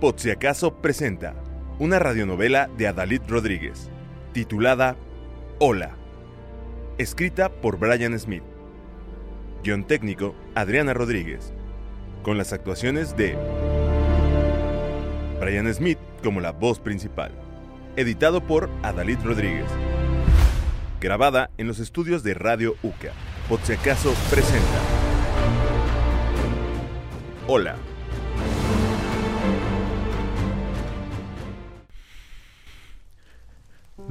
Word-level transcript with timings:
Por 0.00 0.82
presenta 0.82 1.34
una 1.78 1.98
radionovela 1.98 2.68
de 2.76 2.86
Adalid 2.86 3.22
Rodríguez, 3.28 3.90
titulada 4.34 4.94
Hola, 5.58 5.96
escrita 6.98 7.48
por 7.48 7.78
Brian 7.78 8.18
Smith. 8.18 8.42
Guión 9.64 9.84
técnico, 9.84 10.34
Adriana 10.54 10.92
Rodríguez, 10.92 11.54
con 12.22 12.36
las 12.36 12.52
actuaciones 12.52 13.16
de 13.16 13.38
Brian 15.40 15.72
Smith 15.72 15.98
como 16.22 16.40
la 16.42 16.52
voz 16.52 16.78
principal, 16.78 17.32
editado 17.96 18.42
por 18.42 18.68
Adalid 18.82 19.18
Rodríguez, 19.24 19.70
grabada 21.00 21.50
en 21.56 21.68
los 21.68 21.78
estudios 21.78 22.22
de 22.22 22.34
Radio 22.34 22.76
UCA. 22.82 23.12
Por 23.48 23.60
presenta 23.60 24.78
Hola. 27.48 27.95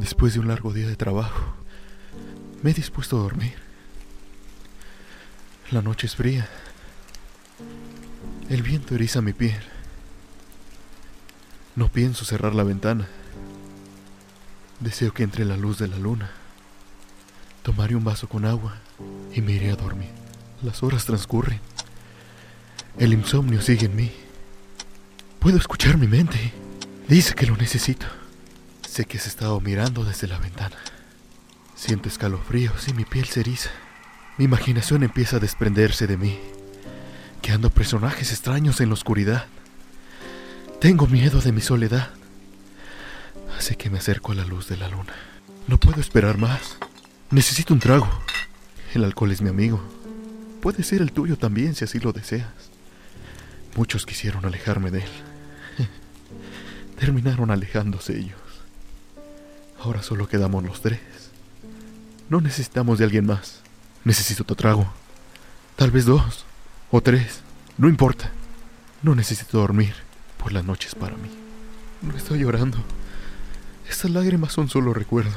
Después 0.06 0.36
de 0.36 0.40
un 0.40 0.50
largo 0.50 0.72
día 0.72 0.88
de 0.88 0.96
trabajo, 0.96 1.56
me 2.62 2.70
he 2.70 2.74
dispuesto 2.76 3.18
a 3.18 3.24
dormir. 3.24 3.56
La 5.72 5.82
noche 5.82 6.06
es 6.06 6.16
fría. 6.16 6.48
El 8.48 8.62
viento 8.62 8.94
eriza 8.94 9.24
mi 9.24 9.34
piel. 9.34 9.60
No 11.76 11.88
pienso 11.88 12.24
cerrar 12.24 12.54
la 12.54 12.62
ventana. 12.62 13.08
Deseo 14.80 15.12
que 15.12 15.24
entre 15.24 15.44
la 15.44 15.58
luz 15.58 15.80
de 15.80 15.88
la 15.88 15.98
luna. 15.98 16.30
Tomaré 17.64 17.96
un 17.96 18.04
vaso 18.04 18.30
con 18.30 18.46
agua 18.46 18.76
y 19.34 19.42
me 19.42 19.54
iré 19.54 19.72
a 19.72 19.76
dormir. 19.76 20.12
Las 20.62 20.84
horas 20.84 21.06
transcurren. 21.06 21.62
El 23.00 23.12
insomnio 23.12 23.60
sigue 23.60 23.88
en 23.88 23.96
mí. 23.96 24.12
Puedo 25.40 25.58
escuchar 25.58 25.98
mi 25.98 26.06
mente. 26.06 26.54
Dice 27.10 27.34
que 27.34 27.48
lo 27.48 27.58
necesito. 27.58 28.06
Sé 28.96 29.04
que 29.04 29.18
has 29.18 29.28
estado 29.28 29.60
mirando 29.60 30.06
desde 30.06 30.26
la 30.26 30.40
ventana. 30.40 30.78
Siento 31.76 32.08
escalofríos 32.08 32.88
y 32.88 32.94
mi 32.94 33.04
piel 33.04 33.26
se 33.26 33.42
eriza. 33.42 33.70
Mi 34.38 34.46
imaginación 34.46 35.04
empieza 35.04 35.36
a 35.36 35.40
desprenderse 35.42 36.08
de 36.08 36.16
mí, 36.16 36.40
creando 37.42 37.70
personajes 37.70 38.32
extraños 38.32 38.80
en 38.80 38.88
la 38.88 38.94
oscuridad. 38.94 39.48
Tengo 40.80 41.08
miedo 41.08 41.42
de 41.42 41.52
mi 41.52 41.60
soledad. 41.60 42.12
Así 43.58 43.76
que 43.76 43.90
me 43.90 43.98
acerco 43.98 44.32
a 44.32 44.36
la 44.36 44.46
luz 44.46 44.70
de 44.70 44.78
la 44.78 44.88
luna. 44.88 45.14
No 45.68 45.78
puedo 45.78 46.00
esperar 46.00 46.38
más. 46.38 46.78
Necesito 47.32 47.74
un 47.74 47.82
trago. 47.82 48.08
El 48.94 49.04
alcohol 49.04 49.34
es 49.34 49.42
mi 49.42 49.50
amigo. 49.50 49.84
Puede 50.62 50.84
ser 50.84 51.02
el 51.02 51.12
tuyo 51.12 51.38
también 51.38 51.76
si 51.76 51.84
así 51.84 52.00
lo 52.00 52.14
deseas. 52.14 52.72
Muchos 53.76 54.06
quisieron 54.06 54.46
alejarme 54.46 54.90
de 54.90 55.00
él. 55.00 55.10
Terminaron 56.98 57.52
alejándose 57.52 58.18
ellos. 58.18 58.45
Ahora 59.86 60.02
solo 60.02 60.28
quedamos 60.28 60.64
los 60.64 60.82
tres. 60.82 61.00
No 62.28 62.42
necesitamos 62.42 62.98
de 62.98 63.06
alguien 63.06 63.28
más. 63.28 63.60
Necesito 64.04 64.42
otro 64.42 64.56
trago. 64.56 64.92
Tal 65.76 65.92
vez 65.92 66.06
dos. 66.06 66.44
O 66.90 67.02
tres. 67.02 67.42
No 67.78 67.88
importa. 67.88 68.32
No 69.04 69.14
necesito 69.14 69.60
dormir, 69.60 69.94
pues 70.40 70.56
la 70.56 70.64
noche 70.64 70.88
es 70.88 70.96
para 70.96 71.16
mí. 71.18 71.30
No 72.02 72.18
estoy 72.18 72.40
llorando. 72.40 72.80
Estas 73.88 74.10
lágrimas 74.10 74.54
son 74.54 74.70
solo 74.70 74.92
recuerdo. 74.92 75.36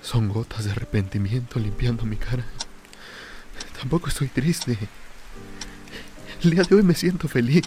Son 0.00 0.30
gotas 0.30 0.64
de 0.64 0.70
arrepentimiento 0.70 1.60
limpiando 1.60 2.06
mi 2.06 2.16
cara. 2.16 2.46
Tampoco 3.78 4.08
estoy 4.08 4.28
triste. 4.28 4.78
El 6.42 6.52
día 6.52 6.62
de 6.62 6.76
hoy 6.76 6.82
me 6.82 6.94
siento 6.94 7.28
feliz. 7.28 7.64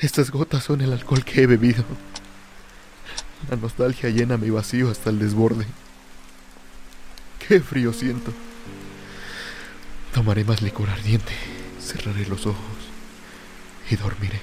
Estas 0.00 0.30
gotas 0.30 0.64
son 0.64 0.80
el 0.80 0.94
alcohol 0.94 1.26
que 1.26 1.42
he 1.42 1.46
bebido. 1.46 1.84
La 3.48 3.56
nostalgia 3.56 4.10
llena 4.10 4.36
mi 4.36 4.50
vacío 4.50 4.90
hasta 4.90 5.10
el 5.10 5.18
desborde. 5.18 5.66
Qué 7.46 7.60
frío 7.60 7.92
siento. 7.92 8.32
Tomaré 10.12 10.44
más 10.44 10.60
licor 10.60 10.90
ardiente, 10.90 11.32
cerraré 11.80 12.26
los 12.26 12.46
ojos 12.46 12.58
y 13.90 13.96
dormiré. 13.96 14.40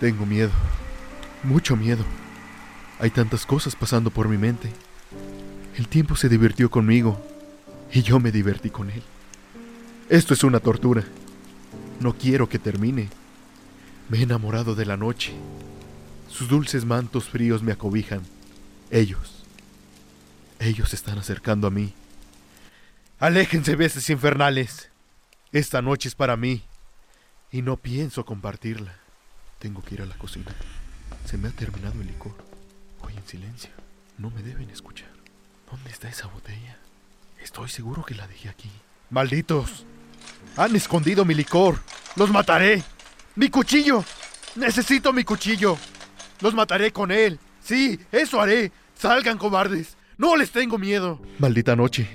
Tengo 0.00 0.26
miedo, 0.26 0.50
mucho 1.42 1.76
miedo. 1.76 2.04
Hay 2.98 3.10
tantas 3.10 3.46
cosas 3.46 3.76
pasando 3.76 4.10
por 4.10 4.28
mi 4.28 4.36
mente. 4.36 4.70
El 5.76 5.88
tiempo 5.88 6.16
se 6.16 6.28
divirtió 6.28 6.70
conmigo 6.70 7.24
y 7.92 8.02
yo 8.02 8.20
me 8.20 8.32
divertí 8.32 8.70
con 8.70 8.90
él. 8.90 9.02
Esto 10.10 10.34
es 10.34 10.44
una 10.44 10.60
tortura. 10.60 11.04
No 12.00 12.14
quiero 12.14 12.48
que 12.48 12.58
termine. 12.58 13.08
Me 14.08 14.18
he 14.18 14.22
enamorado 14.22 14.74
de 14.74 14.84
la 14.84 14.96
noche. 14.96 15.32
Sus 16.40 16.48
dulces 16.48 16.86
mantos 16.86 17.28
fríos 17.28 17.62
me 17.62 17.70
acobijan. 17.70 18.22
Ellos. 18.90 19.44
Ellos 20.58 20.88
se 20.88 20.96
están 20.96 21.18
acercando 21.18 21.66
a 21.66 21.70
mí. 21.70 21.92
Aléjense, 23.18 23.76
veces 23.76 24.08
infernales. 24.08 24.88
Esta 25.52 25.82
noche 25.82 26.08
es 26.08 26.14
para 26.14 26.38
mí. 26.38 26.62
Y 27.52 27.60
no 27.60 27.76
pienso 27.76 28.24
compartirla. 28.24 28.94
Tengo 29.58 29.82
que 29.82 29.96
ir 29.96 30.00
a 30.00 30.06
la 30.06 30.16
cocina. 30.16 30.50
Se 31.26 31.36
me 31.36 31.48
ha 31.48 31.50
terminado 31.50 32.00
el 32.00 32.06
licor. 32.06 32.34
Voy 33.02 33.14
en 33.14 33.26
silencio. 33.26 33.72
No 34.16 34.30
me 34.30 34.42
deben 34.42 34.70
escuchar. 34.70 35.10
¿Dónde 35.70 35.90
está 35.90 36.08
esa 36.08 36.28
botella? 36.28 36.78
Estoy 37.42 37.68
seguro 37.68 38.02
que 38.02 38.14
la 38.14 38.26
dejé 38.26 38.48
aquí. 38.48 38.70
¡Malditos! 39.10 39.84
Han 40.56 40.74
escondido 40.74 41.26
mi 41.26 41.34
licor. 41.34 41.78
Los 42.16 42.30
mataré. 42.30 42.82
Mi 43.36 43.50
cuchillo. 43.50 44.02
Necesito 44.56 45.12
mi 45.12 45.22
cuchillo. 45.22 45.76
Los 46.40 46.54
mataré 46.54 46.92
con 46.92 47.10
él. 47.10 47.38
Sí, 47.62 47.98
eso 48.12 48.40
haré. 48.40 48.72
Salgan 48.94 49.38
cobardes. 49.38 49.96
No 50.18 50.36
les 50.36 50.50
tengo 50.50 50.78
miedo. 50.78 51.20
Maldita 51.38 51.76
noche. 51.76 52.08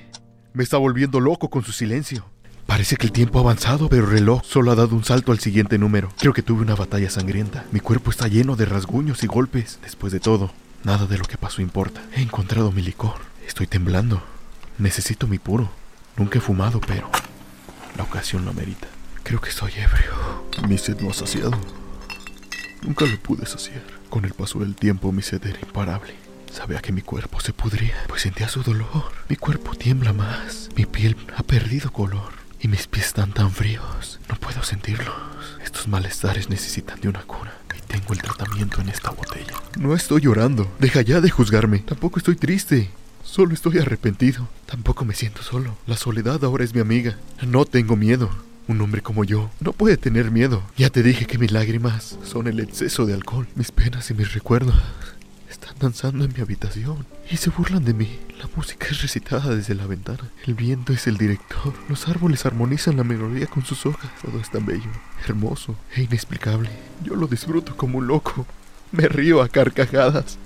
Me 0.54 0.64
está 0.64 0.78
volviendo 0.78 1.20
loco 1.20 1.50
con 1.50 1.64
su 1.64 1.72
silencio. 1.72 2.26
Parece 2.66 2.96
que 2.98 3.06
el 3.06 3.12
tiempo 3.12 3.38
ha 3.38 3.42
avanzado, 3.42 3.90
pero 3.90 4.06
el 4.06 4.12
reloj 4.12 4.42
solo 4.44 4.72
ha 4.72 4.76
dado 4.76 4.96
un 4.96 5.04
salto 5.04 5.32
al 5.32 5.40
siguiente 5.40 5.78
número. 5.78 6.10
Creo 6.18 6.34
que 6.34 6.42
tuve 6.42 6.62
una 6.62 6.76
batalla 6.76 7.10
sangrienta. 7.10 7.66
Mi 7.72 7.80
cuerpo 7.80 8.10
está 8.10 8.28
lleno 8.28 8.56
de 8.56 8.66
rasguños 8.66 9.24
y 9.24 9.28
golpes. 9.28 9.80
Después 9.84 10.12
de 10.12 10.20
todo, 10.20 10.52
nada 10.84 11.06
de 11.06 11.18
lo 11.18 11.26
que 11.26 11.38
pasó 11.38 11.62
importa. 11.62 12.02
He 12.16 12.22
encontrado 12.22 12.72
mi 12.72 12.82
licor. 12.82 13.18
Estoy 13.48 13.68
temblando. 13.68 14.24
Necesito 14.80 15.28
mi 15.28 15.38
puro. 15.38 15.70
Nunca 16.18 16.40
he 16.40 16.42
fumado, 16.42 16.82
pero 16.82 17.10
la 17.98 18.04
ocasión 18.04 18.46
lo 18.46 18.52
amerita. 18.52 18.88
Creo 19.24 19.40
que 19.42 19.50
estoy 19.50 19.72
ebrio. 19.74 20.46
Mi 20.68 20.78
sed 20.78 21.00
no 21.02 21.12
ha 21.12 21.14
saciado. 21.14 21.58
Nunca 22.82 23.06
lo 23.06 23.18
pude 23.20 23.46
saciar. 23.46 23.84
Con 24.10 24.26
el 24.26 24.34
paso 24.34 24.60
del 24.60 24.76
tiempo 24.76 25.12
mi 25.12 25.22
sed 25.22 25.46
era 25.46 25.60
imparable. 25.60 26.14
Sabía 26.52 26.82
que 26.82 26.94
mi 26.94 27.02
cuerpo 27.02 27.40
se 27.42 27.52
pudría, 27.54 27.96
pues 28.08 28.22
sentía 28.22 28.48
su 28.48 28.64
dolor. 28.64 29.12
Mi 29.28 29.36
cuerpo 29.36 29.76
tiembla 29.76 30.14
más. 30.14 30.70
Mi 30.76 30.86
piel 30.86 31.18
ha 31.36 31.44
perdido 31.44 31.92
color. 31.92 32.32
Y 32.62 32.68
mis 32.68 32.88
pies 32.88 33.08
están 33.08 33.34
tan 33.34 33.52
fríos. 33.52 34.20
No 34.30 34.36
puedo 34.36 34.64
sentirlos. 34.64 35.14
Estos 35.64 35.88
malestares 35.88 36.50
necesitan 36.50 37.00
de 37.02 37.10
una 37.10 37.24
cura. 37.24 37.54
Y 37.78 37.82
tengo 37.82 38.14
el 38.14 38.22
tratamiento 38.22 38.80
en 38.82 38.90
esta 38.90 39.12
botella. 39.12 39.54
No 39.78 39.94
estoy 39.94 40.22
llorando. 40.22 40.72
Deja 40.80 41.02
ya 41.02 41.20
de 41.20 41.30
juzgarme. 41.30 41.80
Tampoco 41.80 42.20
estoy 42.20 42.36
triste. 42.36 42.90
Solo 43.24 43.54
estoy 43.54 43.80
arrepentido. 43.80 44.48
Tampoco 44.66 45.04
me 45.04 45.14
siento 45.14 45.44
solo. 45.44 45.76
La 45.88 45.98
soledad 45.98 46.44
ahora 46.44 46.64
es 46.64 46.74
mi 46.74 46.80
amiga. 46.80 47.18
No 47.46 47.66
tengo 47.66 47.96
miedo. 47.98 48.30
Un 48.68 48.82
hombre 48.82 49.02
como 49.02 49.24
yo 49.24 49.52
no 49.60 49.74
puede 49.74 49.96
tener 49.96 50.32
miedo. 50.32 50.64
Ya 50.76 50.90
te 50.90 51.04
dije 51.04 51.28
que 51.28 51.38
mis 51.38 51.52
lágrimas 51.52 52.18
son 52.24 52.48
el 52.48 52.60
exceso 52.60 53.06
de 53.06 53.14
alcohol. 53.14 53.48
Mis 53.54 53.72
penas 53.72 54.10
y 54.10 54.16
mis 54.16 54.34
recuerdos 54.34 54.76
están 55.48 55.76
danzando 55.80 56.26
en 56.26 56.34
mi 56.34 56.42
habitación 56.42 57.06
y 57.30 57.38
se 57.38 57.52
burlan 57.52 57.86
de 57.86 57.94
mí. 57.94 58.20
La 58.40 58.50
música 58.56 58.88
es 58.90 59.04
recitada 59.04 59.56
desde 59.56 59.76
la 59.76 59.86
ventana. 59.86 60.32
El 60.48 60.56
viento 60.56 60.94
es 60.94 61.06
el 61.06 61.18
director. 61.18 61.74
Los 61.90 62.08
árboles 62.08 62.46
armonizan 62.48 62.98
la 62.98 63.04
melodía 63.04 63.46
con 63.46 63.64
sus 63.64 63.86
hojas. 63.86 64.10
Todo 64.24 64.40
es 64.40 64.50
tan 64.50 64.66
bello, 64.66 64.90
hermoso 65.28 65.76
e 65.96 66.02
inexplicable. 66.02 66.70
Yo 67.04 67.16
lo 67.16 67.28
disfruto 67.28 67.78
como 67.78 68.00
un 68.00 68.08
loco. 68.08 68.48
Me 68.92 69.08
río 69.08 69.44
a 69.44 69.48
carcajadas. 69.48 70.40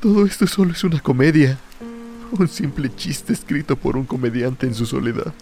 Todo 0.00 0.26
esto 0.26 0.48
solo 0.48 0.72
es 0.72 0.82
una 0.82 0.98
comedia. 0.98 1.60
Un 2.32 2.48
simple 2.48 2.90
chiste 2.96 3.32
escrito 3.32 3.76
por 3.76 3.96
un 3.96 4.04
comediante 4.04 4.66
en 4.66 4.74
su 4.74 4.84
soledad. 4.84 5.32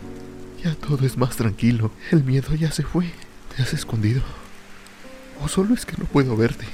Ya 0.63 0.75
todo 0.75 1.07
es 1.07 1.17
más 1.17 1.37
tranquilo. 1.37 1.91
El 2.11 2.23
miedo 2.25 2.55
ya 2.55 2.71
se 2.71 2.83
fue. 2.83 3.11
¿Te 3.55 3.63
has 3.63 3.73
escondido? 3.73 4.23
¿O 5.43 5.49
solo 5.49 5.75
es 5.75 5.87
que 5.87 5.97
no 5.97 6.05
puedo 6.05 6.37
verte? 6.37 6.67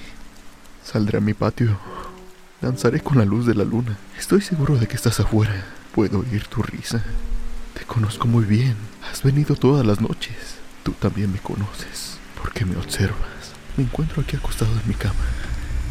Saldré 0.83 1.19
a 1.19 1.21
mi 1.21 1.35
patio. 1.35 1.79
Danzaré 2.61 3.01
con 3.01 3.19
la 3.19 3.25
luz 3.25 3.47
de 3.47 3.55
la 3.55 3.65
luna. 3.65 3.97
Estoy 4.19 4.41
seguro 4.41 4.77
de 4.77 4.89
que 4.89 4.97
estás 4.97 5.21
afuera. 5.21 5.65
Puedo 5.95 6.21
oír 6.21 6.47
tu 6.49 6.63
risa. 6.63 7.05
Te 7.75 7.85
conozco 7.85 8.27
muy 8.27 8.45
bien. 8.45 8.75
Has 9.11 9.23
venido 9.23 9.55
todas 9.55 9.87
las 9.87 10.01
noches. 10.01 10.57
Tú 10.83 10.93
también 10.93 11.33
me 11.33 11.39
conoces. 11.39 12.19
¿Por 12.41 12.53
qué 12.53 12.65
me 12.65 12.77
observas? 12.77 13.53
Me 13.77 13.85
encuentro 13.85 14.23
aquí 14.23 14.37
acostado 14.37 14.73
en 14.73 14.89
mi 14.89 14.95
cama. 14.95 15.15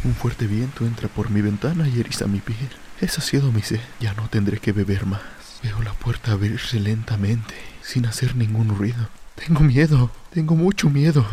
Un 0.04 0.14
fuerte 0.14 0.46
viento 0.46 0.84
entra 0.84 1.08
por 1.08 1.30
mi 1.30 1.40
ventana 1.40 1.88
y 1.88 1.98
eriza 2.00 2.26
mi 2.26 2.40
piel. 2.40 2.68
Esa 3.00 3.22
ha 3.22 3.42
mi 3.52 3.62
sed. 3.62 3.80
Ya 4.00 4.12
no 4.14 4.28
tendré 4.28 4.58
que 4.58 4.72
beber 4.72 5.06
más. 5.06 5.35
Veo 5.62 5.82
la 5.82 5.92
puerta 5.92 6.32
abrirse 6.32 6.78
lentamente, 6.78 7.54
sin 7.82 8.06
hacer 8.06 8.36
ningún 8.36 8.68
ruido. 8.68 9.08
Tengo 9.34 9.60
miedo. 9.60 10.10
Tengo 10.32 10.54
mucho 10.54 10.90
miedo. 10.90 11.24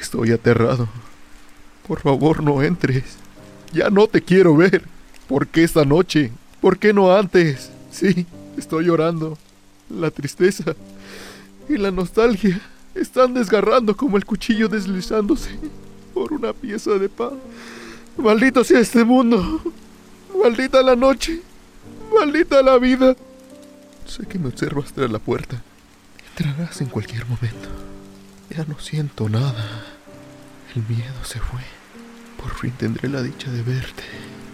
Estoy 0.00 0.32
aterrado. 0.32 0.88
Por 1.86 2.00
favor, 2.00 2.42
no 2.42 2.62
entres. 2.62 3.04
Ya 3.72 3.90
no 3.90 4.06
te 4.06 4.22
quiero 4.22 4.56
ver. 4.56 4.84
¿Por 5.28 5.46
qué 5.46 5.64
esta 5.64 5.84
noche? 5.84 6.30
¿Por 6.60 6.78
qué 6.78 6.92
no 6.92 7.14
antes? 7.14 7.70
Sí, 7.90 8.26
estoy 8.56 8.86
llorando. 8.86 9.38
La 9.88 10.10
tristeza 10.10 10.74
y 11.68 11.76
la 11.76 11.90
nostalgia 11.90 12.60
están 12.94 13.34
desgarrando 13.34 13.96
como 13.96 14.16
el 14.16 14.24
cuchillo 14.24 14.68
deslizándose 14.68 15.50
por 16.12 16.32
una 16.32 16.52
pieza 16.52 16.92
de 16.92 17.08
pan. 17.08 17.38
Maldito 18.16 18.64
sea 18.64 18.80
este 18.80 19.04
mundo. 19.04 19.60
Maldita 20.42 20.82
la 20.82 20.96
noche. 20.96 21.40
Maldita 22.18 22.62
la 22.62 22.78
vida. 22.78 23.16
Sé 24.06 24.26
que 24.26 24.38
me 24.38 24.48
observas 24.48 24.92
tras 24.92 25.10
la 25.10 25.18
puerta. 25.18 25.62
Entrarás 26.30 26.80
en 26.80 26.88
cualquier 26.88 27.26
momento. 27.26 27.68
Ya 28.50 28.64
no 28.64 28.78
siento 28.78 29.28
nada. 29.28 29.84
El 30.74 30.82
miedo 30.82 31.24
se 31.24 31.40
fue. 31.40 31.60
Por 32.40 32.54
fin 32.54 32.72
tendré 32.72 33.08
la 33.08 33.22
dicha 33.22 33.50
de 33.50 33.62
verte. 33.62 34.04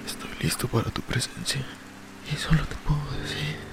Estoy 0.06 0.30
listo 0.40 0.68
para 0.68 0.90
tu 0.90 1.02
presencia. 1.02 1.64
Y 2.32 2.36
solo 2.36 2.62
te 2.64 2.76
puedo 2.76 3.00
decir 3.22 3.69